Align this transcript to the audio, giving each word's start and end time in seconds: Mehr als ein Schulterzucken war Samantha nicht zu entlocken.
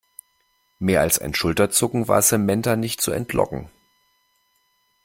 Mehr 0.79 1.01
als 1.01 1.19
ein 1.19 1.35
Schulterzucken 1.35 2.07
war 2.07 2.23
Samantha 2.23 2.75
nicht 2.75 3.01
zu 3.01 3.11
entlocken. 3.11 3.69